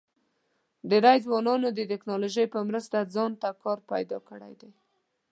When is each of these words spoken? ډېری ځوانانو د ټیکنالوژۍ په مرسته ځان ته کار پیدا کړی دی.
ډېری 0.89 1.17
ځوانانو 1.25 1.67
د 1.73 1.79
ټیکنالوژۍ 1.91 2.45
په 2.53 2.59
مرسته 2.69 2.97
ځان 3.13 3.31
ته 3.41 3.49
کار 3.63 3.79
پیدا 3.91 4.17
کړی 4.29 4.53
دی. 4.61 4.71